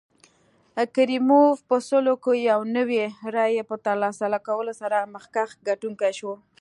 کریموف 0.95 1.57
په 1.69 1.77
سلو 1.89 2.13
کې 2.23 2.33
یو 2.49 2.59
نوي 2.77 3.01
رایې 3.35 3.63
په 3.69 3.75
ترلاسه 3.85 4.25
کولو 4.47 4.73
سره 4.81 5.09
مخکښ 5.13 5.49
ګټونکی 5.67 6.11
شو. 6.19 6.33